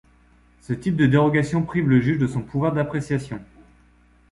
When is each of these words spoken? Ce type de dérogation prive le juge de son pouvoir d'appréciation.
Ce 0.61 0.73
type 0.73 0.95
de 0.95 1.05
dérogation 1.05 1.61
prive 1.61 1.87
le 1.87 2.01
juge 2.01 2.17
de 2.17 2.25
son 2.25 2.41
pouvoir 2.41 2.73
d'appréciation. 2.73 3.39